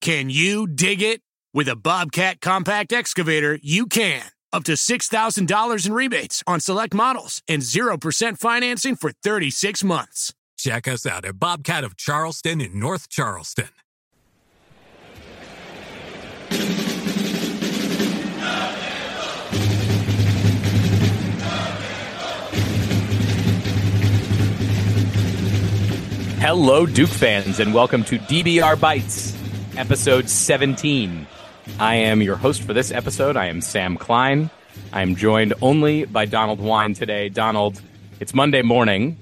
[0.00, 1.20] Can you dig it?
[1.52, 4.22] With a Bobcat compact excavator, you can.
[4.50, 10.32] Up to $6,000 in rebates on select models and 0% financing for 36 months.
[10.56, 13.68] Check us out at Bobcat of Charleston in North Charleston.
[26.40, 29.36] Hello, Duke fans, and welcome to DBR Bites,
[29.80, 31.26] episode 17.
[31.78, 33.34] I am your host for this episode.
[33.34, 34.50] I am Sam Klein.
[34.92, 37.30] I am joined only by Donald Wine today.
[37.30, 37.80] Donald,
[38.20, 39.16] it's Monday morning.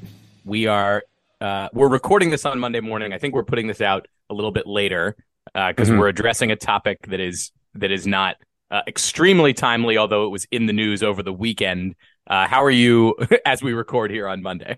[0.44, 1.04] We are
[1.40, 3.12] uh, we're recording this on Monday morning.
[3.12, 5.96] I think we're putting this out a little bit later because uh, mm-hmm.
[5.96, 8.34] we're addressing a topic that is that is not
[8.72, 11.94] uh, extremely timely, although it was in the news over the weekend.
[12.26, 13.14] Uh, how are you
[13.46, 14.76] as we record here on Monday?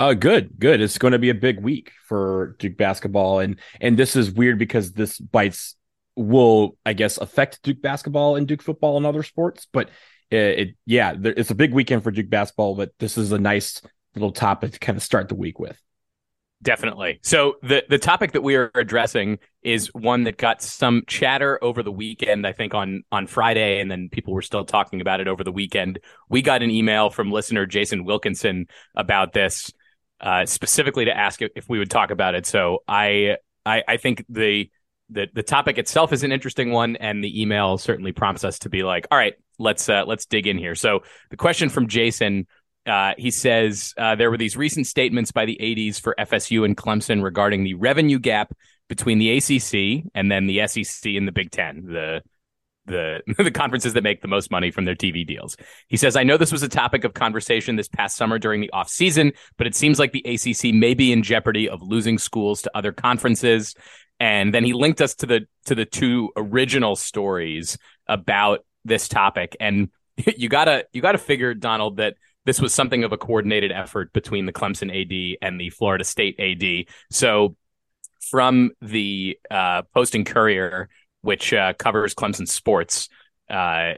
[0.00, 0.80] Uh, good, good.
[0.80, 4.58] It's going to be a big week for Duke basketball, and and this is weird
[4.58, 5.76] because this bites
[6.16, 9.66] will, I guess, affect Duke basketball and Duke football and other sports.
[9.70, 9.90] But
[10.30, 12.76] it, it yeah, there, it's a big weekend for Duke basketball.
[12.76, 13.82] But this is a nice
[14.14, 15.78] little topic to kind of start the week with.
[16.62, 17.20] Definitely.
[17.22, 21.82] So the the topic that we are addressing is one that got some chatter over
[21.82, 22.46] the weekend.
[22.46, 25.52] I think on on Friday, and then people were still talking about it over the
[25.52, 25.98] weekend.
[26.30, 29.70] We got an email from listener Jason Wilkinson about this
[30.20, 32.46] uh, specifically to ask if we would talk about it.
[32.46, 34.70] So I, I, I think the,
[35.08, 38.68] the the topic itself is an interesting one, and the email certainly prompts us to
[38.68, 40.74] be like, all right, let's uh, let's dig in here.
[40.74, 42.46] So the question from Jason.
[42.86, 46.74] Uh, he says uh, there were these recent statements by the ADs for FSU and
[46.74, 48.54] Clemson regarding the revenue gap
[48.88, 52.22] between the ACC and then the SEC and the Big Ten, the
[52.90, 55.56] the the conferences that make the most money from their TV deals.
[55.88, 58.70] He says, "I know this was a topic of conversation this past summer during the
[58.70, 62.62] off season, but it seems like the ACC may be in jeopardy of losing schools
[62.62, 63.74] to other conferences."
[64.18, 69.56] And then he linked us to the to the two original stories about this topic.
[69.58, 69.88] And
[70.36, 74.46] you gotta you gotta figure, Donald, that this was something of a coordinated effort between
[74.46, 76.86] the Clemson AD and the Florida State AD.
[77.10, 77.56] So
[78.30, 80.88] from the uh, Post and Courier
[81.22, 83.08] which uh, covers Clemson sports.
[83.48, 83.94] Uh,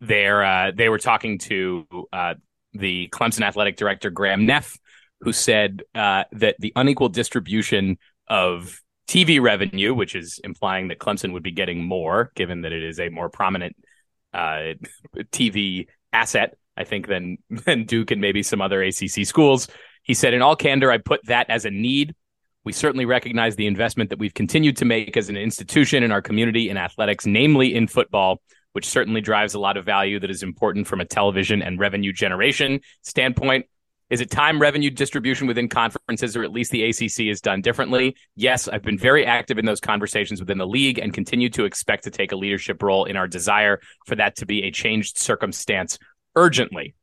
[0.00, 2.34] there, uh, they were talking to uh,
[2.74, 4.78] the Clemson athletic director Graham Neff,
[5.20, 11.32] who said uh, that the unequal distribution of TV revenue, which is implying that Clemson
[11.32, 13.76] would be getting more, given that it is a more prominent
[14.34, 19.68] TV asset, I think, than than Duke and maybe some other ACC schools.
[20.02, 22.14] He said, in all candor, I put that as a need
[22.66, 26.20] we certainly recognize the investment that we've continued to make as an institution in our
[26.20, 30.42] community in athletics, namely in football, which certainly drives a lot of value that is
[30.42, 33.66] important from a television and revenue generation standpoint.
[34.10, 38.16] Is it time revenue distribution within conferences, or at least the ACC is done differently?
[38.34, 42.02] Yes, I've been very active in those conversations within the league and continue to expect
[42.04, 46.00] to take a leadership role in our desire for that to be a changed circumstance
[46.34, 46.96] urgently.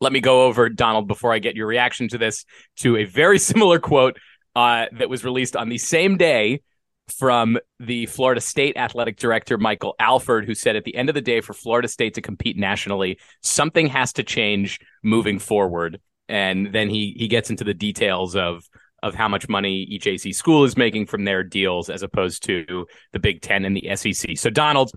[0.00, 2.44] Let me go over, Donald, before I get your reaction to this,
[2.78, 4.18] to a very similar quote
[4.54, 6.60] uh, that was released on the same day
[7.08, 11.20] from the Florida State athletic director, Michael Alford, who said at the end of the
[11.20, 16.00] day, for Florida State to compete nationally, something has to change moving forward.
[16.28, 18.64] And then he he gets into the details of
[19.02, 22.86] of how much money each AC school is making from their deals as opposed to
[23.12, 24.38] the Big Ten and the SEC.
[24.38, 24.92] So, Donald,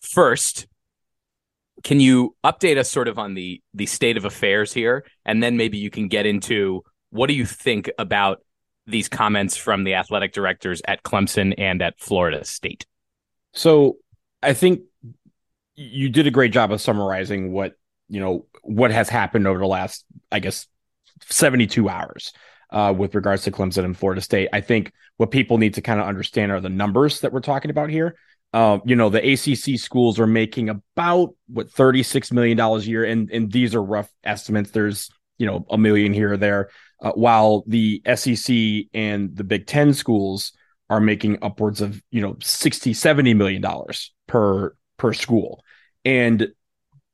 [0.00, 0.66] first,
[1.84, 5.58] can you update us sort of on the the state of affairs here, and then
[5.58, 8.42] maybe you can get into what do you think about
[8.86, 12.86] these comments from the athletic directors at Clemson and at Florida State?
[13.52, 13.96] So
[14.42, 14.82] I think
[15.74, 17.74] you did a great job of summarizing what,
[18.08, 20.66] you know, what has happened over the last, I guess,
[21.28, 22.32] 72 hours
[22.70, 24.48] uh, with regards to Clemson and Florida State.
[24.52, 27.70] I think what people need to kind of understand are the numbers that we're talking
[27.70, 28.16] about here.
[28.52, 33.04] Uh, you know, the ACC schools are making about what $36 million a year.
[33.04, 34.70] And, and these are rough estimates.
[34.70, 36.68] There's, you know, a million here or there
[37.02, 38.56] uh, while the SEC
[38.94, 40.52] and the Big Ten schools
[40.88, 45.64] are making upwards of you know 60 70 million dollars per per school.
[46.04, 46.48] And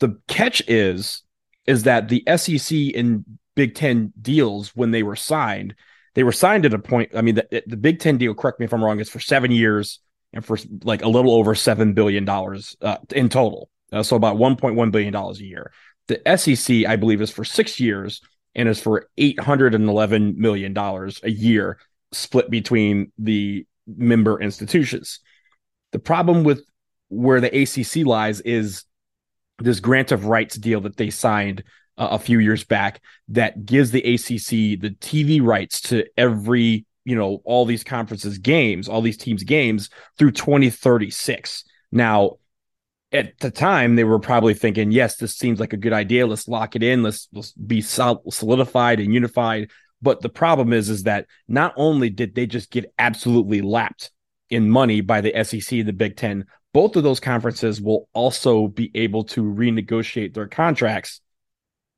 [0.01, 1.23] the catch is
[1.67, 3.25] is that the SEC and
[3.57, 5.75] Big Ten deals when they were signed
[6.15, 8.67] they were signed at a point I mean the, the Big Ten deal correct me
[8.67, 10.01] if I'm wrong is for seven years
[10.33, 13.71] and for like a little over seven billion dollars uh, in total.
[13.91, 15.73] Uh, so about 1.1 billion dollars a year.
[16.09, 18.21] The SEC I believe is for six years
[18.59, 21.79] and is for $811 million a year
[22.13, 25.21] split between the member institutions.
[25.93, 26.63] The problem with
[27.09, 28.85] where the ACC lies is
[29.59, 31.65] this grant of rights deal that they signed
[31.97, 37.15] uh, a few years back that gives the ACC the TV rights to every you
[37.17, 39.89] know, all these conferences games, all these teams games
[40.19, 41.65] through 2036.
[41.91, 42.33] Now,
[43.13, 46.27] at the time, they were probably thinking, yes, this seems like a good idea.
[46.27, 47.03] Let's lock it in.
[47.03, 49.71] Let's, let's be solidified and unified.
[50.03, 54.11] But the problem is, is that not only did they just get absolutely lapped
[54.51, 56.45] in money by the SEC and the Big Ten,
[56.75, 61.21] both of those conferences will also be able to renegotiate their contracts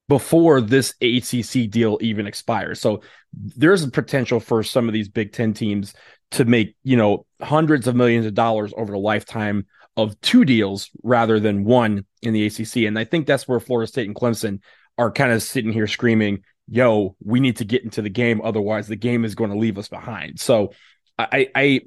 [0.09, 2.81] before this ACC deal even expires.
[2.81, 3.03] So
[3.33, 5.93] there's a potential for some of these Big Ten teams
[6.33, 9.67] to make, you know, hundreds of millions of dollars over the lifetime
[10.03, 12.77] of two deals rather than one in the ACC.
[12.87, 14.61] And I think that's where Florida State and Clemson
[14.99, 18.41] are kind of sitting here screaming, yo, we need to get into the game.
[18.43, 20.41] Otherwise, the game is going to leave us behind.
[20.41, 20.73] So
[21.19, 21.81] I, I,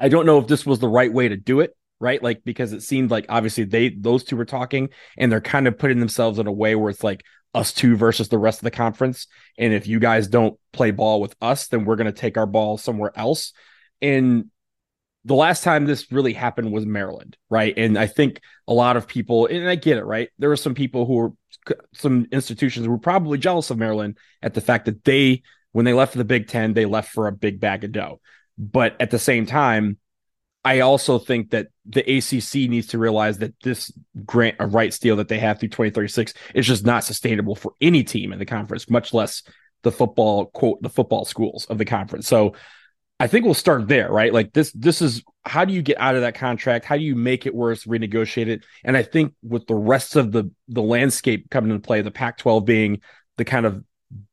[0.00, 2.22] I don't know if this was the right way to do it right?
[2.22, 5.78] Like because it seemed like obviously they those two were talking and they're kind of
[5.78, 7.24] putting themselves in a way where it's like
[7.54, 9.26] us two versus the rest of the conference.
[9.58, 12.46] And if you guys don't play ball with us, then we're going to take our
[12.46, 13.52] ball somewhere else.
[14.00, 14.50] And
[15.24, 17.74] the last time this really happened was Maryland, right?
[17.76, 20.30] And I think a lot of people, and I get it, right?
[20.38, 21.32] There were some people who were,
[21.92, 25.42] some institutions were probably jealous of Maryland at the fact that they,
[25.72, 28.20] when they left for the Big Ten, they left for a big bag of dough.
[28.56, 29.98] But at the same time,
[30.64, 33.92] I also think that the ACC needs to realize that this
[34.24, 38.02] grant of rights deal that they have through 2036 is just not sustainable for any
[38.02, 39.42] team in the conference, much less
[39.82, 42.26] the football quote the football schools of the conference.
[42.26, 42.54] So
[43.20, 44.32] I think we'll start there, right?
[44.32, 46.84] Like this this is how do you get out of that contract?
[46.84, 48.64] How do you make it worse, renegotiate it?
[48.84, 52.64] And I think with the rest of the the landscape coming into play, the Pac-12
[52.64, 53.00] being
[53.36, 53.82] the kind of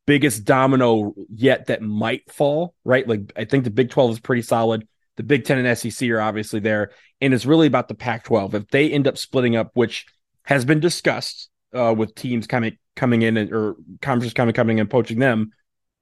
[0.06, 3.08] biggest domino yet that might fall, right?
[3.08, 4.88] Like I think the Big 12 is pretty solid
[5.18, 6.92] the Big Ten and SEC are obviously there,
[7.22, 8.54] and it's really about the Pac-12.
[8.54, 10.06] If they end up splitting up, which
[10.44, 14.90] has been discussed uh, with teams coming coming in and, or conferences coming coming and
[14.90, 15.52] poaching them,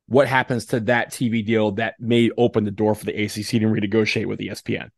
[0.08, 3.60] what happens to that TV deal that may open the door for the ACC to
[3.68, 4.90] renegotiate with ESPN?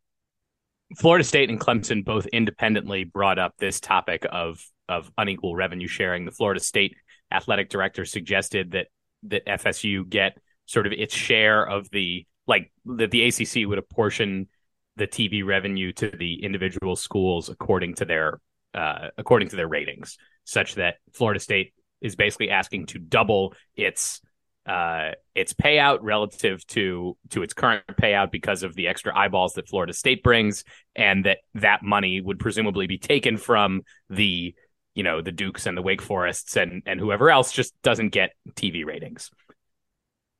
[0.96, 6.24] Florida State and Clemson both independently brought up this topic of of unequal revenue sharing.
[6.24, 6.96] The Florida State
[7.32, 8.86] athletic director suggested that
[9.24, 14.48] that FSU get sort of its share of the like that the ACC would apportion
[14.96, 18.40] the TV revenue to the individual schools according to their
[18.74, 24.20] uh, according to their ratings, such that Florida State is basically asking to double its
[24.66, 29.68] uh, its payout relative to to its current payout because of the extra eyeballs that
[29.68, 30.64] Florida State brings,
[30.94, 34.54] and that that money would presumably be taken from the
[34.94, 38.32] you know the Dukes and the Wake Forests and and whoever else just doesn't get
[38.54, 39.30] TV ratings.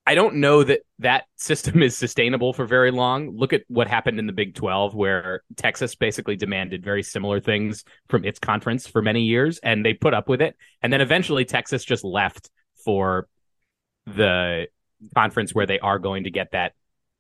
[0.09, 3.37] I don't know that that system is sustainable for very long.
[3.37, 7.85] Look at what happened in the Big 12, where Texas basically demanded very similar things
[8.09, 10.57] from its conference for many years, and they put up with it.
[10.81, 12.51] And then eventually Texas just left
[12.85, 13.29] for
[14.07, 14.69] the
[15.15, 16.73] conference where they are going to get that,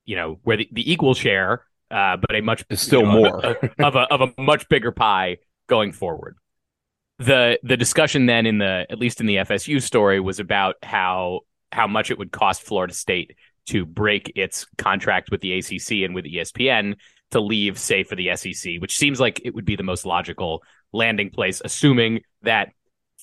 [0.04, 3.12] you know, where the, the equal share, uh, but a much it's still you know,
[3.12, 5.38] more of a, of a of a much bigger pie
[5.68, 6.36] going forward.
[7.18, 11.40] The the discussion then in the at least in the FSU story was about how
[11.72, 13.36] how much it would cost Florida State
[13.66, 16.94] to break its contract with the ACC and with ESPN
[17.32, 20.62] to leave, say, for the SEC, which seems like it would be the most logical
[20.92, 22.70] landing place, assuming that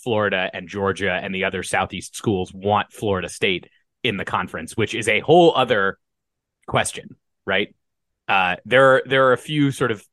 [0.04, 3.70] Florida and Georgia and the other Southeast schools want Florida State
[4.04, 5.98] in the conference, which is a whole other
[6.68, 7.16] question,
[7.46, 7.74] right?
[8.28, 10.06] Uh, there are there are a few sort of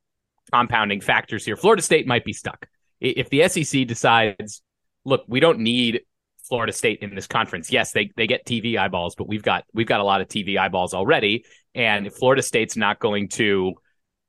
[0.53, 1.57] compounding factors here.
[1.57, 2.67] Florida State might be stuck
[3.01, 4.63] if the SEC decides,
[5.05, 6.03] look, we don't need
[6.49, 7.73] Florida State in this conference.
[7.73, 10.59] Yes, they they get TV eyeballs, but we've got we've got a lot of TV
[10.59, 11.45] eyeballs already.
[11.75, 13.75] And if Florida State's not going to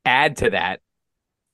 [0.06, 0.80] add to that,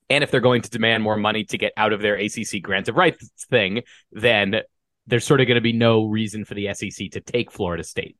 [0.09, 2.87] and if they're going to demand more money to get out of their ACC grant
[2.87, 4.61] of rights thing, then
[5.05, 8.17] there's sort of going to be no reason for the SEC to take Florida State.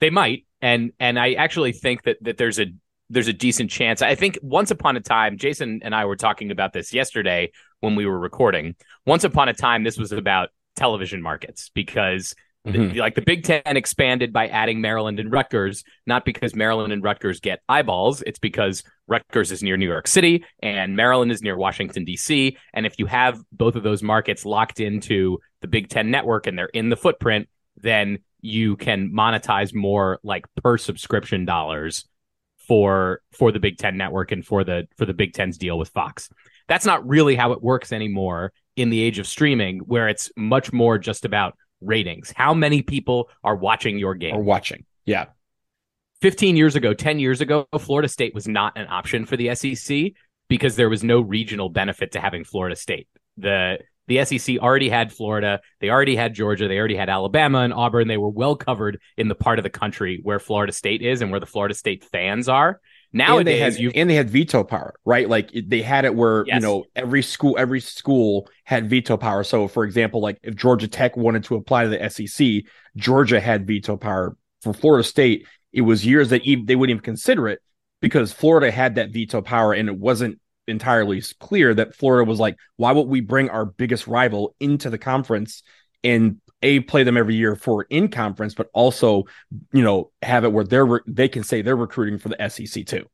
[0.00, 2.66] They might, and and I actually think that that there's a
[3.10, 4.02] there's a decent chance.
[4.02, 7.50] I think once upon a time, Jason and I were talking about this yesterday
[7.80, 8.76] when we were recording.
[9.06, 12.34] Once upon a time, this was about television markets because
[12.66, 12.92] mm-hmm.
[12.92, 17.02] the, like the Big Ten expanded by adding Maryland and Rutgers, not because Maryland and
[17.02, 18.22] Rutgers get eyeballs.
[18.22, 22.56] It's because Rutgers is near New York City and Maryland is near Washington, D.C.
[22.74, 26.58] And if you have both of those markets locked into the Big Ten network and
[26.58, 32.06] they're in the footprint, then you can monetize more like per subscription dollars
[32.58, 35.88] for for the Big Ten network and for the for the Big Ten's deal with
[35.88, 36.28] Fox.
[36.68, 40.72] That's not really how it works anymore in the age of streaming where it's much
[40.72, 42.32] more just about ratings.
[42.34, 44.34] How many people are watching your game?
[44.34, 44.84] Are watching.
[45.04, 45.26] Yeah.
[46.20, 50.12] 15 years ago, 10 years ago, Florida State was not an option for the SEC
[50.48, 53.06] because there was no regional benefit to having Florida State.
[53.36, 57.74] The The SEC already had Florida, they already had Georgia, they already had Alabama and
[57.74, 58.08] Auburn.
[58.08, 61.30] They were well covered in the part of the country where Florida State is and
[61.30, 62.80] where the Florida State fans are.
[63.12, 65.28] Nowadays, and they had, and they had veto power, right?
[65.28, 66.56] Like they had it where yes.
[66.56, 69.44] you know every school, every school had veto power.
[69.44, 72.64] So, for example, like if Georgia Tech wanted to apply to the SEC,
[72.96, 74.36] Georgia had veto power.
[74.60, 77.60] For Florida State, it was years that they wouldn't even consider it
[78.00, 82.56] because Florida had that veto power, and it wasn't entirely clear that Florida was like,
[82.76, 85.62] why would we bring our biggest rival into the conference
[86.04, 89.24] and a play them every year for in conference, but also
[89.72, 93.06] you know have it where they're they can say they're recruiting for the SEC too.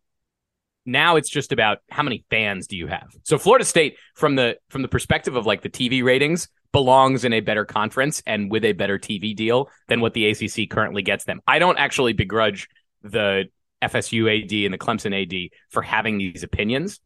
[0.86, 3.08] Now it's just about how many fans do you have.
[3.22, 7.32] So Florida State, from the from the perspective of like the TV ratings, belongs in
[7.32, 11.24] a better conference and with a better TV deal than what the ACC currently gets
[11.24, 11.40] them.
[11.46, 12.68] I don't actually begrudge
[13.02, 13.44] the
[13.80, 17.00] FSU AD and the Clemson AD for having these opinions.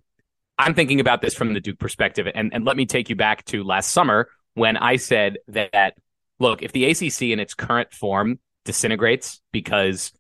[0.58, 3.44] I'm thinking about this from the Duke perspective, and, and let me take you back
[3.46, 5.94] to last summer when I said that
[6.38, 10.12] look, if the ACC in its current form disintegrates because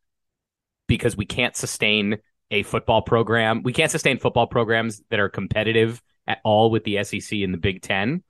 [0.86, 2.18] because we can't sustain
[2.50, 7.02] a football program, we can't sustain football programs that are competitive at all with the
[7.04, 8.22] SEC and the Big 10.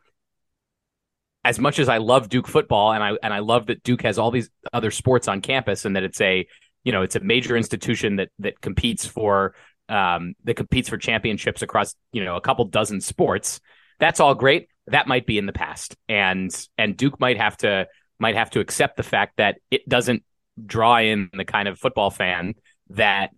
[1.44, 4.18] As much as I love Duke football and I and I love that Duke has
[4.18, 6.46] all these other sports on campus and that it's a,
[6.84, 9.54] you know, it's a major institution that that competes for
[9.88, 13.60] um that competes for championships across, you know, a couple dozen sports.
[13.98, 17.86] That's all great that might be in the past, and and Duke might have to
[18.18, 20.24] might have to accept the fact that it doesn't
[20.64, 22.54] draw in the kind of football fan
[22.90, 23.30] that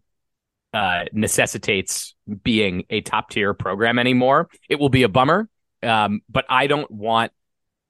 [0.72, 4.48] uh, necessitates being a top tier program anymore.
[4.68, 5.48] It will be a bummer,
[5.82, 7.32] um, but I don't want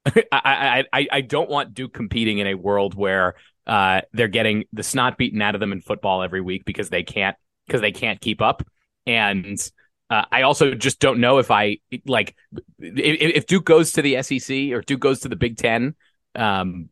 [0.33, 3.35] I, I I don't want Duke competing in a world where
[3.67, 7.03] uh, they're getting the snot beaten out of them in football every week because they
[7.03, 7.37] can't
[7.67, 8.63] because they can't keep up
[9.07, 9.71] and
[10.11, 12.35] uh, I also just don't know if I like
[12.81, 15.95] if, if, Duke goes to the SEC or Duke goes to the Big Ten.
[16.35, 16.89] Um,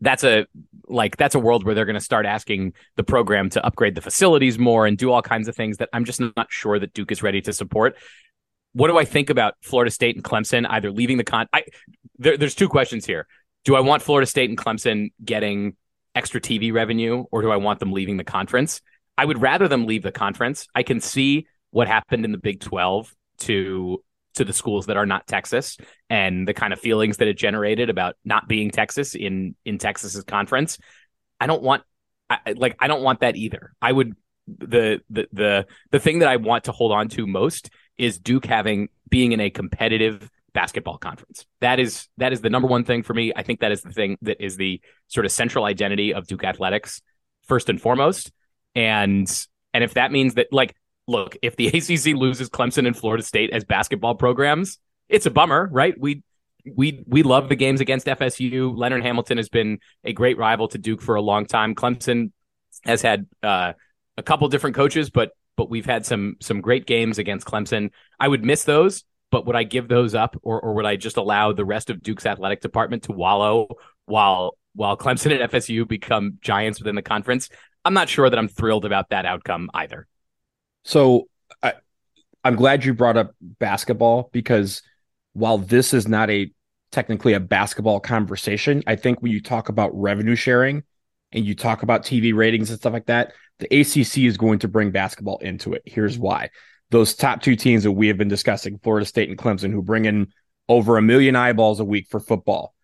[0.00, 0.46] that's a
[0.86, 4.00] like that's a world where they're going to start asking the program to upgrade the
[4.00, 7.10] facilities more and do all kinds of things that I'm just not sure that Duke
[7.10, 7.96] is ready to support.
[8.72, 11.48] What do I think about Florida State and Clemson either leaving the con?
[11.52, 11.64] I,
[12.18, 13.26] there, there's two questions here.
[13.64, 15.76] Do I want Florida State and Clemson getting
[16.14, 18.80] extra TV revenue, or do I want them leaving the conference?
[19.16, 20.68] I would rather them leave the conference.
[20.76, 24.02] I can see what happened in the Big 12 to
[24.34, 25.76] to the schools that are not Texas
[26.08, 30.24] and the kind of feelings that it generated about not being Texas in in Texas's
[30.24, 30.78] conference.
[31.40, 31.82] I don't want
[32.30, 33.72] I, like I don't want that either.
[33.80, 34.14] I would
[34.46, 38.46] the the the the thing that I want to hold on to most is Duke
[38.46, 41.46] having being in a competitive basketball conference.
[41.60, 43.32] That is that is the number one thing for me.
[43.34, 46.44] I think that is the thing that is the sort of central identity of Duke
[46.44, 47.02] athletics
[47.42, 48.32] first and foremost.
[48.74, 49.28] And
[49.74, 50.74] and if that means that like
[51.08, 55.68] look, if the ACC loses Clemson and Florida State as basketball programs, it's a bummer,
[55.72, 55.98] right?
[55.98, 56.22] We
[56.76, 58.76] we we love the games against FSU.
[58.76, 61.74] Leonard Hamilton has been a great rival to Duke for a long time.
[61.74, 62.30] Clemson
[62.84, 63.72] has had uh,
[64.16, 67.90] a couple different coaches, but but we've had some some great games against Clemson.
[68.20, 71.16] I would miss those, but would I give those up, or or would I just
[71.16, 73.68] allow the rest of Duke's athletic department to wallow
[74.04, 77.48] while while Clemson and FSU become giants within the conference?
[77.84, 80.06] I'm not sure that I'm thrilled about that outcome either.
[80.88, 81.28] So
[81.62, 81.74] I,
[82.42, 84.80] I'm glad you brought up basketball because
[85.34, 86.50] while this is not a
[86.92, 90.82] technically a basketball conversation, I think when you talk about revenue sharing
[91.30, 94.68] and you talk about TV ratings and stuff like that, the ACC is going to
[94.68, 95.82] bring basketball into it.
[95.84, 96.22] Here's mm-hmm.
[96.22, 96.50] why.
[96.88, 100.06] Those top two teams that we have been discussing, Florida State and Clemson, who bring
[100.06, 100.32] in
[100.70, 102.74] over a million eyeballs a week for football.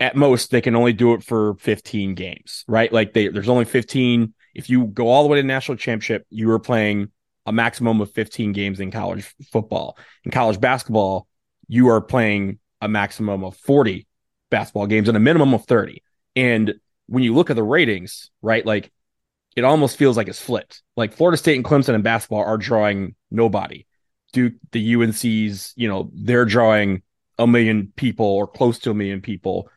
[0.00, 2.92] At most, they can only do it for 15 games, right?
[2.92, 6.26] Like they, there's only 15 if you go all the way to the national championship,
[6.30, 7.10] you are playing
[7.44, 9.98] a maximum of 15 games in college football.
[10.24, 11.28] In college basketball,
[11.68, 14.06] you are playing a maximum of 40
[14.50, 16.02] basketball games and a minimum of 30.
[16.34, 16.74] And
[17.06, 18.90] when you look at the ratings, right, like
[19.56, 20.82] it almost feels like it's flipped.
[20.96, 23.84] Like Florida State and Clemson in basketball are drawing nobody.
[24.32, 27.02] Duke, the UNC's, you know, they're drawing
[27.38, 29.68] a million people or close to a million people,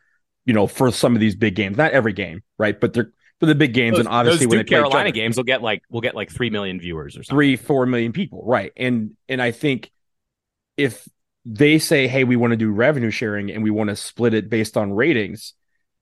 [0.46, 1.76] you know, for some of these big games.
[1.76, 2.80] Not every game, right?
[2.80, 5.62] But they're for the big games, those, and obviously when Duke Carolina games will get
[5.62, 7.36] like we'll get like three million viewers or something.
[7.36, 8.72] three four million people, right?
[8.76, 9.90] And and I think
[10.76, 11.08] if
[11.44, 14.50] they say, hey, we want to do revenue sharing and we want to split it
[14.50, 15.54] based on ratings,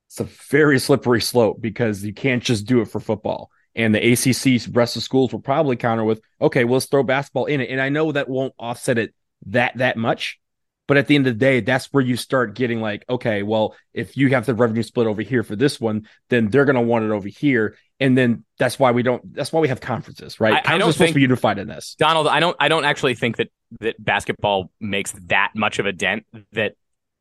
[0.08, 3.50] it's a very slippery slope because you can't just do it for football.
[3.74, 7.44] And the ACC rest of schools will probably counter with, okay, well, let's throw basketball
[7.44, 7.70] in it.
[7.70, 9.14] And I know that won't offset it
[9.46, 10.40] that that much,
[10.88, 13.76] but at the end of the day, that's where you start getting like, okay, well,
[13.94, 16.82] if you have the revenue split over here for this one, then they're going to
[16.82, 17.76] want it over here.
[18.00, 20.54] And then that's why we don't, that's why we have conferences, right?
[20.54, 21.94] I, I don't supposed think, to be unified in this.
[21.98, 23.48] Donald, I don't, I don't actually think that
[23.80, 26.74] that basketball makes that much of a dent that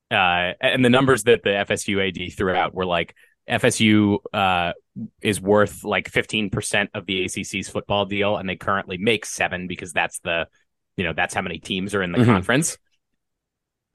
[0.10, 3.14] uh, and the numbers that the FSU AD threw out were like
[3.50, 4.74] FSU uh,
[5.22, 9.94] is worth like 15% of the ACC's football deal, and they currently make seven because
[9.94, 10.48] that's the,
[10.96, 12.32] you know, that's how many teams are in the mm-hmm.
[12.32, 12.78] conference.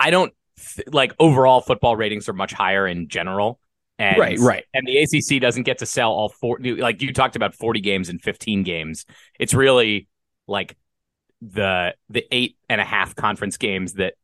[0.03, 0.33] I don't
[0.75, 3.61] th- like overall football ratings are much higher in general.
[3.99, 4.65] And, right, right.
[4.75, 8.09] And the ACC doesn't get to sell all four, like you talked about 40 games
[8.09, 9.07] and 15 games.
[9.39, 10.09] It's really
[10.49, 10.77] like
[11.41, 14.15] the the eight and a half conference games that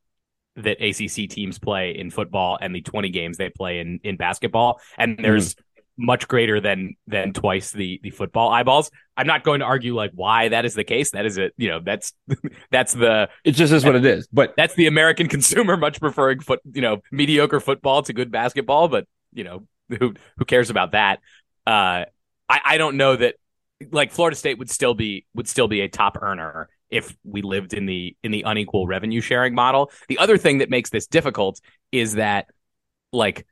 [0.57, 4.81] that ACC teams play in football and the 20 games they play in in basketball
[4.97, 5.23] and mm-hmm.
[5.23, 5.61] there's mm.
[5.99, 8.91] Much greater than than twice the the football eyeballs.
[9.17, 11.11] I'm not going to argue like why that is the case.
[11.11, 12.13] That is it you know that's
[12.71, 16.41] that's the it just is what it is but that's the american consumer much preferring
[16.41, 20.93] foot you know mediocre football to good basketball but you know who who cares about
[20.93, 21.19] that?
[21.67, 22.05] Uh
[22.49, 23.35] i i don't know that
[23.93, 27.75] like florida state would still be would still be a top earner if we lived
[27.75, 29.91] in the in the unequal revenue sharing model.
[30.09, 31.61] The other thing that makes this difficult
[31.93, 32.47] is that
[33.13, 33.47] like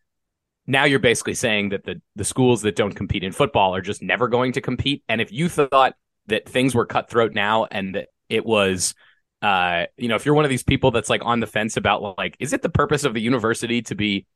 [0.67, 4.03] now you're basically saying that the the schools that don't compete in football are just
[4.03, 5.03] never going to compete.
[5.09, 5.95] And if you thought
[6.27, 8.95] that things were cutthroat now and that it was
[9.43, 12.19] uh you know if you're one of these people that's like on the fence about
[12.19, 14.27] like is it the purpose of the university to be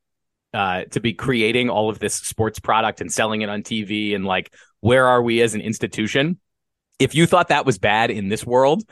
[0.52, 4.24] uh to be creating all of this sports product and selling it on TV and
[4.24, 6.38] like where are we as an institution?
[6.98, 8.82] If you thought that was bad in this world,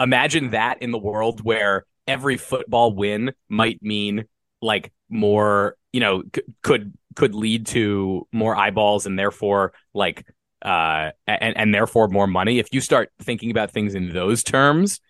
[0.00, 4.24] imagine that in the world where every football win might mean
[4.62, 10.26] like more, you know, c- could could lead to more eyeballs and therefore like
[10.60, 12.58] uh and and therefore more money.
[12.58, 15.00] If you start thinking about things in those terms,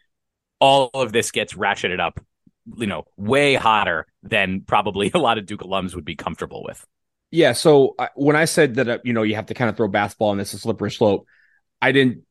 [0.60, 2.24] all of this gets ratcheted up,
[2.76, 6.86] you know, way hotter than probably a lot of Duke alums would be comfortable with.
[7.32, 7.52] Yeah.
[7.52, 10.30] So when I said that, uh, you know, you have to kind of throw basketball
[10.30, 11.26] and is a slippery slope,
[11.82, 12.22] I didn't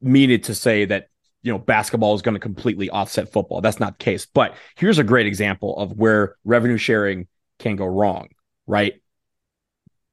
[0.00, 1.08] mean it to say that
[1.42, 3.60] you know basketball is going to completely offset football.
[3.60, 4.26] That's not the case.
[4.26, 7.26] But here's a great example of where revenue sharing
[7.60, 8.28] can go wrong,
[8.66, 8.94] right?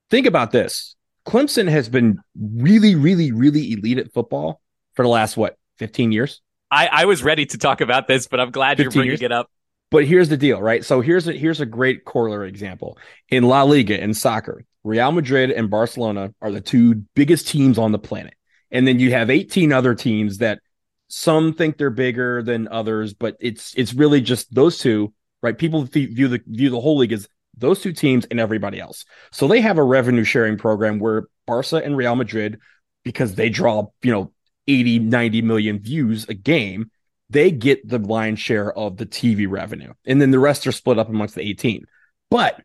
[0.09, 0.95] Think about this.
[1.25, 4.61] Clemson has been really, really, really elite at football
[4.93, 6.41] for the last what, 15 years?
[6.71, 9.21] I, I was ready to talk about this, but I'm glad you're bringing years.
[9.21, 9.49] it up.
[9.89, 10.83] But here's the deal, right?
[10.83, 12.97] So here's a here's a great corollary example.
[13.29, 17.93] In La Liga in soccer, Real Madrid and Barcelona are the two biggest teams on
[17.93, 18.33] the planet.
[18.69, 20.59] And then you have 18 other teams that
[21.07, 25.57] some think they're bigger than others, but it's it's really just those two, right?
[25.57, 29.05] People view the view the whole league as those two teams and everybody else.
[29.31, 32.59] So they have a revenue sharing program where Barca and Real Madrid,
[33.03, 34.31] because they draw, you know,
[34.67, 36.91] 80, 90 million views a game,
[37.29, 39.93] they get the lion's share of the TV revenue.
[40.05, 41.85] And then the rest are split up amongst the 18.
[42.29, 42.61] But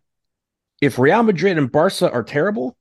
[0.80, 2.76] if Real Madrid and Barca are terrible,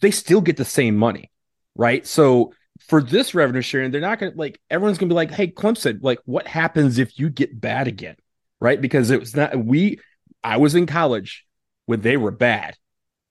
[0.00, 1.30] they still get the same money
[1.76, 2.06] right?
[2.06, 5.30] So for this revenue sharing, they're not going to like everyone's going to be like,
[5.30, 8.16] "Hey, Clemson, like, what happens if you get bad again?"
[8.60, 8.80] Right?
[8.80, 10.00] Because it was not we.
[10.44, 11.44] I was in college
[11.86, 12.76] when they were bad,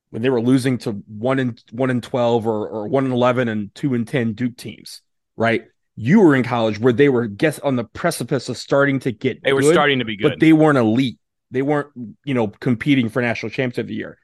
[0.09, 3.47] when they were losing to one and one and twelve or or one and eleven
[3.47, 5.01] and two and ten Duke teams,
[5.37, 5.65] right?
[5.95, 9.43] You were in college where they were guess on the precipice of starting to get.
[9.43, 11.19] They were good, starting to be good, but they weren't elite.
[11.51, 11.89] They weren't,
[12.25, 14.17] you know, competing for national championship of the year.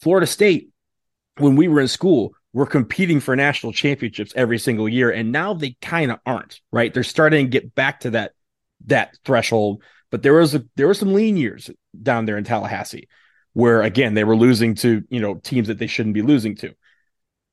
[0.00, 0.70] Florida State,
[1.38, 5.54] when we were in school, were competing for national championships every single year and now
[5.54, 8.32] they kind of aren't right they're starting to get back to that
[8.86, 13.08] that threshold but there was a there were some lean years down there in Tallahassee
[13.52, 16.74] where again they were losing to you know teams that they shouldn't be losing to.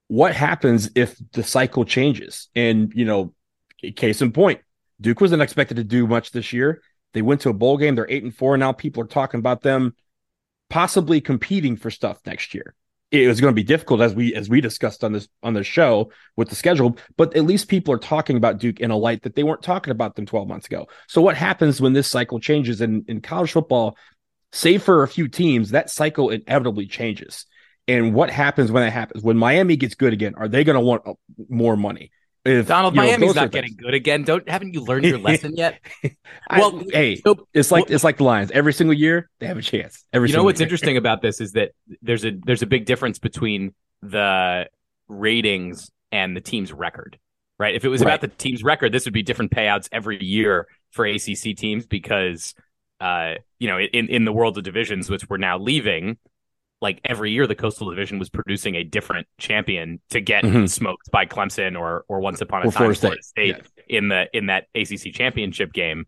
[0.07, 2.49] What happens if the cycle changes?
[2.55, 3.33] And you know
[3.95, 4.61] case in point
[5.01, 6.81] Duke wasn't expected to do much this year.
[7.13, 7.95] They went to a bowl game.
[7.95, 8.71] They're 8 and 4 now.
[8.71, 9.95] People are talking about them
[10.69, 12.75] possibly competing for stuff next year
[13.11, 15.63] it was going to be difficult as we as we discussed on this on the
[15.63, 19.21] show with the schedule but at least people are talking about duke in a light
[19.23, 20.87] that they weren't talking about them 12 months ago.
[21.07, 23.97] So what happens when this cycle changes in in college football?
[24.51, 27.45] Save for a few teams that cycle inevitably changes.
[27.87, 29.21] And what happens when that happens?
[29.21, 31.13] When miami gets good again are they going to want uh,
[31.49, 32.11] more money
[32.45, 33.81] if, Donald, know, Miami's not getting things.
[33.81, 34.23] good again.
[34.23, 35.79] Don't haven't you learned your lesson yet?
[36.49, 38.51] well, I, hey, so, it's like well, it's like the Lions.
[38.51, 40.05] Every single year they have a chance.
[40.13, 40.65] Every you know what's year.
[40.65, 44.69] interesting about this is that there's a there's a big difference between the
[45.07, 47.17] ratings and the team's record.
[47.57, 47.73] Right?
[47.73, 48.09] If it was right.
[48.09, 52.53] about the team's record, this would be different payouts every year for ACC teams because
[52.99, 56.17] uh, you know, in in the world of divisions, which we're now leaving,
[56.81, 60.65] like every year the coastal division was producing a different champion to get mm-hmm.
[60.65, 63.55] smoked by Clemson or or once upon a or time Florida State, State
[63.87, 63.97] yeah.
[63.97, 66.05] in the in that ACC championship game.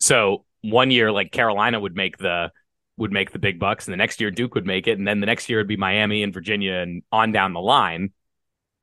[0.00, 2.50] So one year like Carolina would make the
[2.98, 5.20] would make the big bucks and the next year Duke would make it and then
[5.20, 8.12] the next year it'd be Miami and Virginia and on down the line.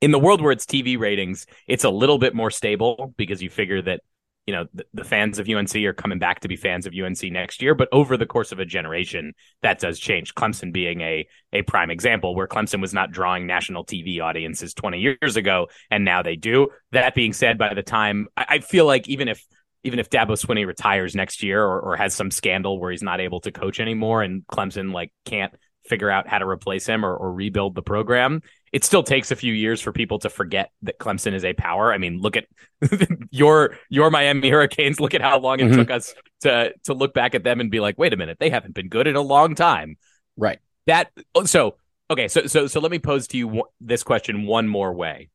[0.00, 3.48] In the world where it's TV ratings, it's a little bit more stable because you
[3.48, 4.00] figure that
[4.46, 7.22] you know the, the, fans of UNC are coming back to be fans of UNC
[7.24, 7.74] next year.
[7.74, 10.34] But over the course of a generation, that does change.
[10.34, 14.98] Clemson being a a prime example, where Clemson was not drawing national TV audiences 20
[14.98, 16.68] years ago, and now they do.
[16.92, 19.44] That being said, by the time I, I feel like even if
[19.82, 23.20] even if Dabo Swinney retires next year or, or has some scandal where he's not
[23.20, 25.54] able to coach anymore, and Clemson like can't
[25.86, 28.40] figure out how to replace him or, or rebuild the program,
[28.74, 31.92] it still takes a few years for people to forget that Clemson is a power.
[31.92, 32.46] I mean, look at
[33.30, 34.98] your your Miami Hurricanes.
[34.98, 35.76] Look at how long it mm-hmm.
[35.76, 38.50] took us to to look back at them and be like, wait a minute, they
[38.50, 39.96] haven't been good in a long time.
[40.36, 40.58] Right.
[40.88, 41.12] That
[41.44, 41.76] so
[42.10, 42.26] okay.
[42.26, 45.28] So so so let me pose to you this question one more way.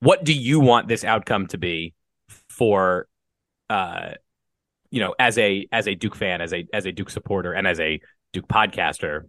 [0.00, 1.94] What do you want this outcome to be
[2.48, 3.06] for,
[3.68, 4.14] uh,
[4.90, 7.68] you know, as a as a Duke fan, as a as a Duke supporter, and
[7.68, 8.00] as a
[8.32, 9.26] Duke podcaster?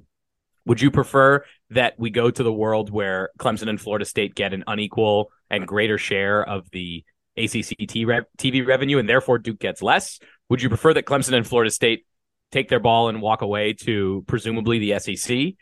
[0.66, 4.54] Would you prefer that we go to the world where Clemson and Florida State get
[4.54, 7.04] an unequal and greater share of the
[7.38, 10.20] ACC TV revenue and therefore Duke gets less?
[10.50, 12.06] Would you prefer that Clemson and Florida State
[12.52, 15.54] take their ball and walk away to presumably the SEC?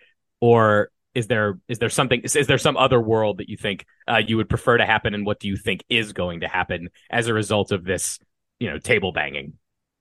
[0.41, 3.85] Or is there is there something is, is there some other world that you think
[4.07, 6.89] uh, you would prefer to happen and what do you think is going to happen
[7.09, 8.19] as a result of this
[8.59, 9.53] you know table banging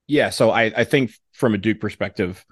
[0.07, 2.45] yeah so i i think from a duke perspective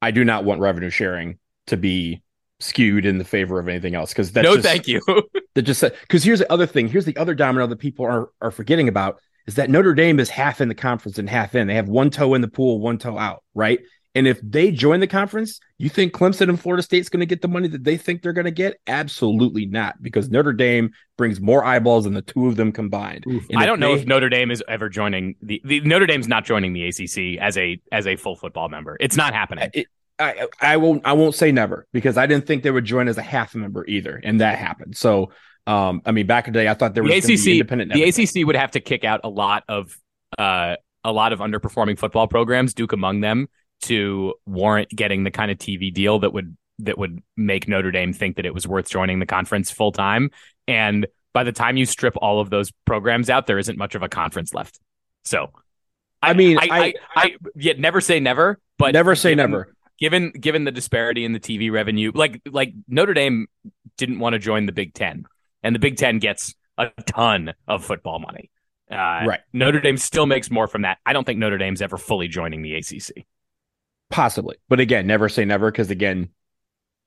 [0.00, 1.38] i do not want revenue sharing
[1.72, 2.22] to be
[2.60, 5.00] skewed in the favor of anything else because that's no just, thank you.
[5.54, 8.50] that just because here's the other thing here's the other domino that people are are
[8.50, 11.66] forgetting about is that Notre Dame is half in the conference and half in.
[11.66, 13.80] They have one toe in the pool one toe out right?
[14.14, 17.40] And if they join the conference you think Clemson and Florida State's going to get
[17.40, 18.78] the money that they think they're going to get?
[18.86, 23.24] Absolutely not because Notre Dame brings more eyeballs than the two of them combined.
[23.56, 26.44] I don't they, know if Notre Dame is ever joining the, the Notre Dame's not
[26.44, 28.98] joining the ACC as a as a full football member.
[29.00, 29.70] It's not happening.
[29.72, 29.86] It,
[30.22, 33.18] I, I won't I won't say never because I didn't think they would join as
[33.18, 34.96] a half member either, and that happened.
[34.96, 35.32] So,
[35.66, 37.46] um, I mean, back in the day, I thought there was the ACC.
[37.48, 39.96] Independent the ACC would have to kick out a lot of
[40.38, 43.48] uh a lot of underperforming football programs, Duke among them,
[43.82, 48.12] to warrant getting the kind of TV deal that would that would make Notre Dame
[48.12, 50.30] think that it was worth joining the conference full time.
[50.68, 54.02] And by the time you strip all of those programs out, there isn't much of
[54.02, 54.78] a conference left.
[55.24, 55.50] So,
[56.22, 59.50] I, I mean, I, I, I, I, yet never say never, but never say given,
[59.50, 63.46] never given given the disparity in the TV revenue, like like Notre Dame
[63.96, 65.24] didn't want to join the Big Ten,
[65.62, 68.50] and the Big Ten gets a ton of football money.
[68.90, 69.40] Uh, right.
[69.52, 70.98] Notre Dame still makes more from that.
[71.06, 73.24] I don't think Notre Dame's ever fully joining the ACC.
[74.10, 76.30] Possibly, but again, never say never because again,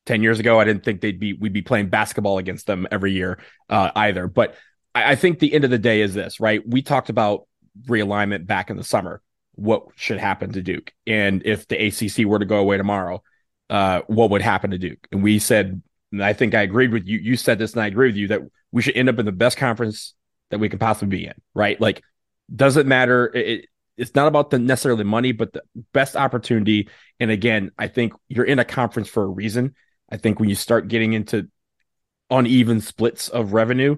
[0.06, 3.12] ten years ago, I didn't think they'd be we'd be playing basketball against them every
[3.12, 4.28] year uh, either.
[4.28, 4.56] But
[4.96, 6.62] I, I think the end of the day is this, right?
[6.66, 7.46] We talked about
[7.88, 9.22] realignment back in the summer
[9.56, 10.94] what should happen to Duke.
[11.08, 13.24] And if the ACC were to go away tomorrow,
[13.70, 15.08] uh, what would happen to Duke?
[15.12, 17.20] And we said, and I think I agreed with you.
[17.20, 18.42] You said this, and I agree with you that
[18.72, 20.14] we should end up in the best conference
[20.52, 21.80] that we can possibly be in, right?
[21.80, 22.04] Like,
[22.54, 23.32] doesn't matter.
[23.34, 23.66] It,
[23.98, 25.64] it's not about the necessarily money, but the
[25.94, 26.90] best opportunity.
[27.20, 29.76] And again, I think you're in a conference for a reason.
[30.10, 31.50] I think when you start getting into
[32.30, 33.96] uneven splits of revenue,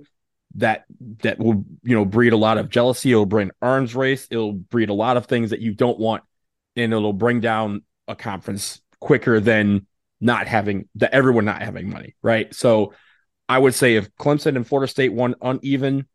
[0.56, 0.86] that
[1.24, 3.12] that will you know breed a lot of jealousy.
[3.12, 4.28] It'll bring arms race.
[4.32, 6.24] It'll breed a lot of things that you don't want
[6.78, 9.88] and it'll bring down a conference quicker than
[10.22, 12.54] not having that everyone not having money right?
[12.54, 12.94] So
[13.50, 16.06] i would say if clemson and florida state won uneven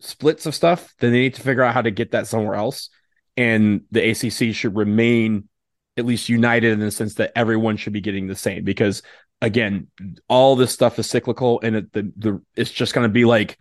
[0.00, 2.90] splits of stuff then they need to figure out how to get that somewhere else.
[3.36, 5.48] And the acc should remain
[5.96, 9.02] at least united in the sense that everyone should be getting the same because
[9.44, 9.88] again,
[10.28, 13.58] all this stuff is cyclical, and it, the the it's just going to be like,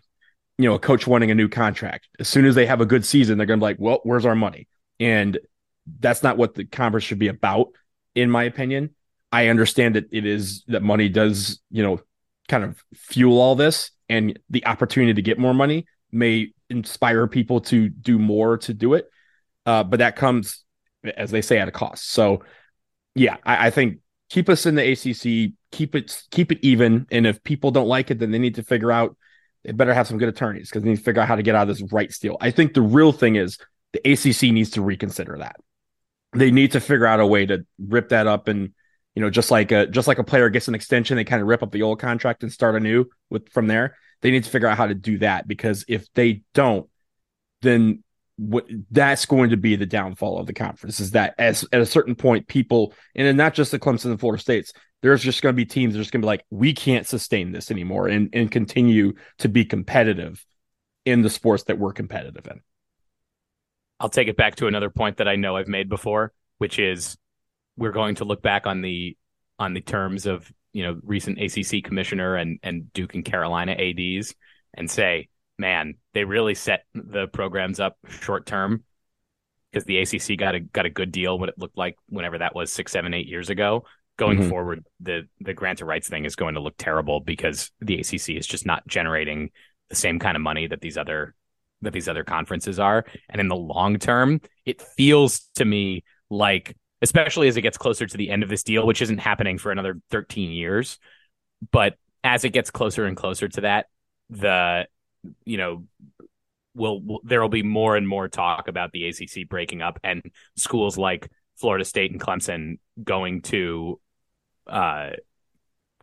[0.58, 2.08] you know, a coach wanting a new contract.
[2.20, 4.26] As soon as they have a good season, they're going to be like, well, where's
[4.26, 4.68] our money?
[5.00, 5.38] And
[6.00, 7.68] that's not what the conference should be about,
[8.16, 8.92] in my opinion.
[9.32, 12.00] I understand that it is that money does, you know,
[12.48, 17.60] kind of fuel all this, and the opportunity to get more money may inspire people
[17.60, 19.10] to do more to do it.
[19.66, 20.64] Uh, but that comes,
[21.18, 22.10] as they say, at a cost.
[22.12, 22.44] So,
[23.16, 24.00] yeah, I, I think
[24.34, 28.10] keep us in the ACC, keep it keep it even, and if people don't like
[28.10, 29.16] it, then they need to figure out
[29.64, 31.54] they better have some good attorneys because they need to figure out how to get
[31.54, 32.36] out of this rights deal.
[32.42, 33.60] I think the real thing is
[33.94, 35.58] the ACC needs to reconsider that.
[36.36, 38.74] They need to figure out a way to rip that up and
[39.14, 41.48] you know just like a just like a player gets an extension, they kind of
[41.48, 43.98] rip up the old contract and start anew with from there.
[44.22, 46.90] They need to figure out how to do that because if they don't,
[47.62, 48.04] then
[48.38, 51.86] what that's going to be the downfall of the conference is that as at a
[51.86, 55.58] certain point people and not just the Clemson and Florida States there's just going to
[55.58, 58.30] be teams that are just going to be like we can't sustain this anymore and
[58.34, 60.44] and continue to be competitive
[61.06, 62.62] in the sports that we're competitive in.
[64.00, 67.18] I'll take it back to another point that I know I've made before which is
[67.78, 69.18] we're going to look back on the
[69.60, 74.34] on the terms of you know recent ACC commissioner and and Duke and Carolina ADs
[74.74, 78.84] and say man, they really set the programs up short term
[79.72, 81.38] because the ACC got a got a good deal.
[81.38, 83.86] What it looked like whenever that was six, seven, eight years ago.
[84.16, 84.50] Going mm-hmm.
[84.50, 88.30] forward, the the grant of rights thing is going to look terrible because the ACC
[88.30, 89.50] is just not generating
[89.90, 91.34] the same kind of money that these other
[91.82, 93.06] that these other conferences are.
[93.30, 98.06] And in the long term, it feels to me like, especially as it gets closer
[98.06, 101.00] to the end of this deal, which isn't happening for another 13 years,
[101.72, 103.88] but as it gets closer and closer to that,
[104.30, 104.88] the
[105.46, 105.86] you know
[106.76, 110.22] will, will there will be more and more talk about the ACC breaking up and
[110.56, 114.00] schools like Florida State and Clemson going to
[114.68, 115.12] uh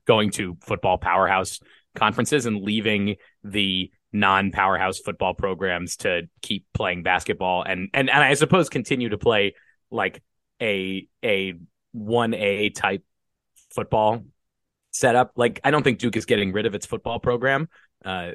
[0.07, 1.61] going to football powerhouse
[1.95, 8.35] conferences and leaving the non-powerhouse football programs to keep playing basketball and and and I
[8.35, 9.55] suppose continue to play
[9.91, 10.23] like
[10.61, 11.55] a a
[11.97, 13.05] 1A type
[13.71, 14.23] football
[14.91, 15.33] setup.
[15.37, 17.69] Like I don't think Duke is getting rid of its football program.
[18.05, 18.33] Uh,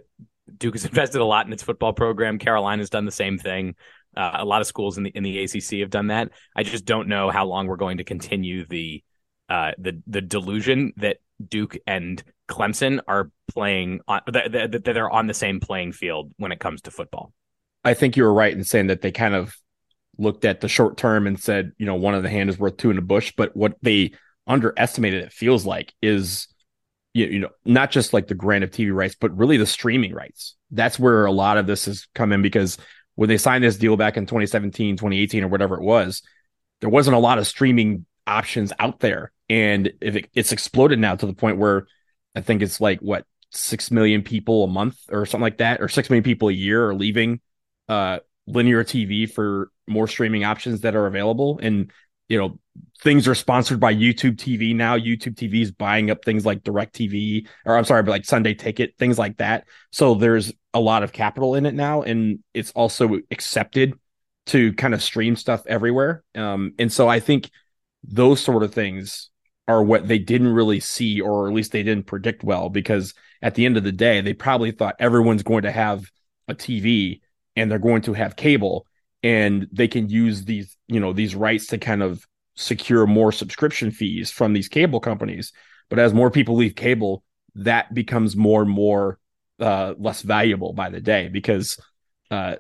[0.58, 2.39] Duke has invested a lot in its football program.
[2.39, 3.75] Carolina's done the same thing.
[4.15, 6.29] Uh, a lot of schools in the in the ACC have done that.
[6.55, 9.03] I just don't know how long we're going to continue the
[9.49, 15.27] uh, the the delusion that Duke and Clemson are playing on that, that they're on
[15.27, 17.34] the same playing field when it comes to football.
[17.84, 19.55] I think you were right in saying that they kind of
[20.17, 22.77] looked at the short term and said, you know, one of the hand is worth
[22.77, 23.34] two in the bush.
[23.36, 24.13] But what they
[24.47, 26.47] underestimated, it feels like, is
[27.15, 30.13] you, you know not just like the grant of TV rights, but really the streaming
[30.13, 30.56] rights.
[30.69, 32.78] That's where a lot of this has come in because
[33.15, 36.21] when they signed this deal back in 2017, 2018, or whatever it was,
[36.82, 39.32] there wasn't a lot of streaming options out there.
[39.49, 41.88] And if it, it's exploded now to the point where
[42.36, 45.88] I think it's like what six million people a month or something like that, or
[45.88, 47.39] six million people a year are leaving
[47.88, 51.60] uh, linear TV for more streaming options that are available.
[51.62, 51.91] And
[52.27, 52.59] you know,
[53.01, 54.97] things are sponsored by YouTube TV now.
[54.97, 58.95] YouTube TV is buying up things like DirecTV, or I'm sorry, but like Sunday Ticket,
[58.97, 59.65] things like that.
[59.91, 63.93] So there's a lot of capital in it now, and it's also accepted
[64.47, 66.23] to kind of stream stuff everywhere.
[66.35, 67.49] Um, and so I think
[68.03, 69.29] those sort of things
[69.67, 73.55] are what they didn't really see, or at least they didn't predict well, because at
[73.55, 76.05] the end of the day, they probably thought everyone's going to have
[76.47, 77.21] a TV
[77.55, 78.85] and they're going to have cable
[79.25, 82.23] and they can use these, you know, these rights to kind of
[82.55, 85.51] secure more subscription fees from these cable companies.
[85.89, 87.23] But as more people leave cable,
[87.55, 89.17] that becomes more and more
[89.59, 91.79] uh, less valuable by the day because
[92.29, 92.57] uh,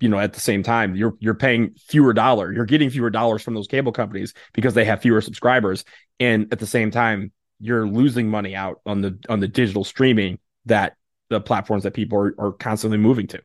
[0.00, 3.42] you know at the same time you're you're paying fewer dollar you're getting fewer dollars
[3.42, 5.84] from those cable companies because they have fewer subscribers
[6.18, 10.38] and at the same time you're losing money out on the on the digital streaming
[10.64, 10.96] that
[11.30, 13.40] the platforms that people are, are constantly moving to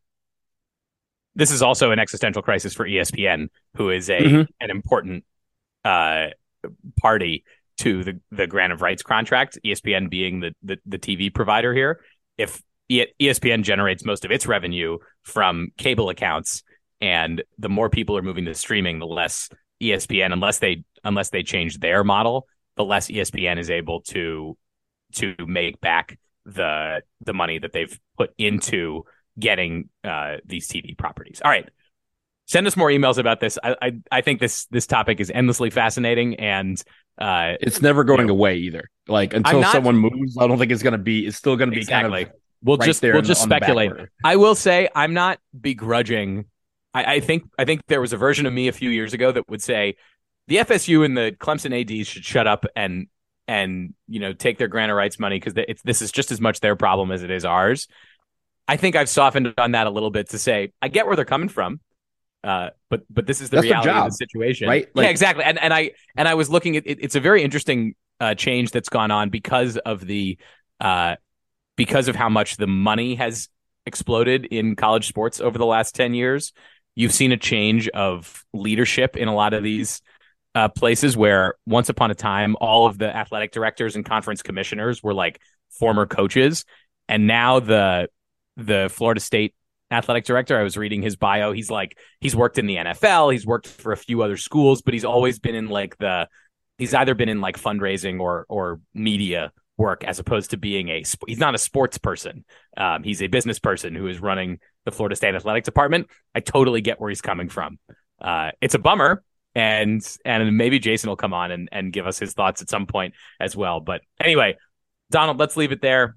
[1.35, 4.41] this is also an existential crisis for espn who is a mm-hmm.
[4.59, 5.23] an important
[5.85, 6.27] uh
[6.99, 7.43] party
[7.77, 12.01] to the the grant of rights contract espn being the the, the tv provider here
[12.37, 16.63] if ESPN generates most of its revenue from cable accounts,
[16.99, 19.49] and the more people are moving to streaming, the less
[19.81, 24.57] ESPN, unless they unless they change their model, the less ESPN is able to
[25.15, 29.03] to make back the the money that they've put into
[29.39, 31.41] getting uh, these TV properties.
[31.43, 31.69] All right,
[32.47, 33.57] send us more emails about this.
[33.63, 36.81] I, I, I think this this topic is endlessly fascinating, and
[37.17, 38.89] uh, it's never going you know, away either.
[39.07, 41.25] Like until not, someone moves, I don't think it's going to be.
[41.25, 42.01] It's still going to be exactly.
[42.01, 43.91] kind of like We'll right just we'll just the, speculate.
[44.23, 46.45] I will say I'm not begrudging.
[46.93, 49.31] I, I, think I think there was a version of me a few years ago
[49.31, 49.95] that would say
[50.47, 53.07] the FSU and the Clemson ADs should shut up and
[53.47, 56.59] and you know take their grant of rights money because this is just as much
[56.59, 57.87] their problem as it is ours.
[58.67, 61.25] I think I've softened on that a little bit to say I get where they're
[61.25, 61.79] coming from,
[62.43, 64.87] uh, but but this is the reality job, of the situation, right?
[64.95, 65.43] Like, yeah, exactly.
[65.43, 68.71] And and I and I was looking at it, it's a very interesting uh, change
[68.71, 70.37] that's gone on because of the
[70.79, 71.15] uh,
[71.75, 73.49] because of how much the money has
[73.85, 76.53] exploded in college sports over the last 10 years,
[76.95, 80.01] you've seen a change of leadership in a lot of these
[80.53, 85.01] uh, places where once upon a time, all of the athletic directors and conference commissioners
[85.01, 86.65] were like former coaches.
[87.07, 88.09] And now the
[88.57, 89.55] the Florida State
[89.91, 91.51] athletic director, I was reading his bio.
[91.51, 94.93] He's like, he's worked in the NFL, he's worked for a few other schools, but
[94.93, 96.27] he's always been in like the
[96.77, 101.03] he's either been in like fundraising or or media work as opposed to being a
[101.27, 102.45] he's not a sports person.
[102.77, 106.07] Um, he's a business person who is running the florida state athletic department.
[106.33, 107.77] I totally get where he's coming from.
[108.19, 112.17] Uh, it's a bummer and and maybe jason will come on and, and give us
[112.17, 113.79] his thoughts at some point as well.
[113.79, 114.57] But anyway
[115.11, 116.15] donald let's leave it there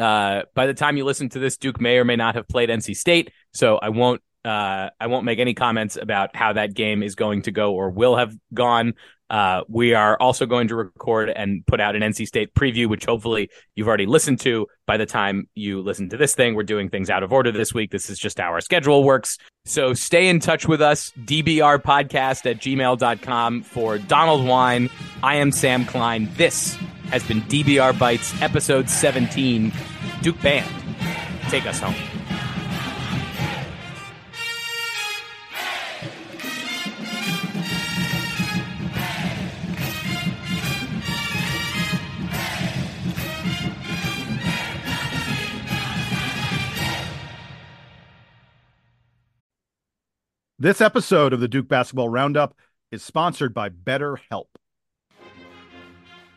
[0.00, 2.68] uh, by the time you listen to this duke may or may not have played
[2.68, 7.02] nc state so i won't uh, I won't make any comments about how that game
[7.02, 8.94] is going to go or will have gone
[9.30, 13.04] Uh, we are also going to record and put out an NC State preview, which
[13.04, 16.56] hopefully you've already listened to by the time you listen to this thing.
[16.56, 17.92] We're doing things out of order this week.
[17.92, 19.38] This is just how our schedule works.
[19.66, 24.90] So stay in touch with us, DBR podcast at gmail.com for Donald Wine.
[25.22, 26.28] I am Sam Klein.
[26.36, 26.76] This
[27.10, 29.72] has been DBR Bites, episode 17.
[30.22, 30.68] Duke Band,
[31.50, 31.94] take us home.
[50.60, 52.54] This episode of the Duke Basketball Roundup
[52.92, 54.44] is sponsored by BetterHelp.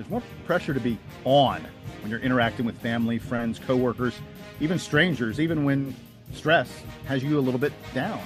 [0.00, 1.62] there's more pressure to be on
[2.00, 4.14] when you're interacting with family, friends, coworkers,
[4.58, 5.94] even strangers, even when
[6.32, 6.70] stress
[7.04, 8.22] has you a little bit down.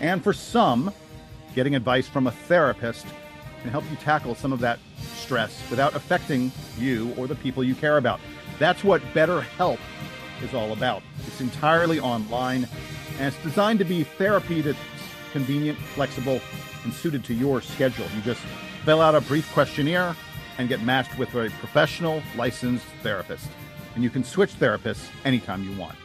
[0.00, 0.94] And for some,
[1.52, 3.06] getting advice from a therapist
[3.62, 4.78] can help you tackle some of that
[5.16, 8.20] stress without affecting you or the people you care about.
[8.60, 9.80] That's what BetterHelp
[10.44, 11.02] is all about.
[11.26, 12.68] It's entirely online
[13.18, 14.78] and it's designed to be therapy that's
[15.32, 16.40] convenient, flexible,
[16.84, 18.06] and suited to your schedule.
[18.14, 18.42] You just
[18.84, 20.14] fill out a brief questionnaire
[20.58, 23.48] and get matched with a professional licensed therapist.
[23.94, 25.96] And you can switch therapists anytime you want.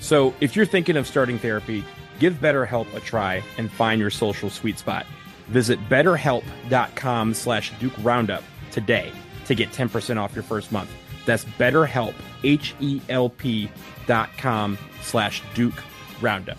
[0.00, 1.84] So if you're thinking of starting therapy,
[2.18, 5.06] give BetterHelp a try and find your social sweet spot.
[5.48, 9.12] Visit betterhelp.com slash Duke Roundup today
[9.46, 10.90] to get 10% off your first month.
[11.24, 13.70] That's betterhelp, H-E-L-P
[14.06, 15.80] dot com slash Duke
[16.20, 16.58] Roundup.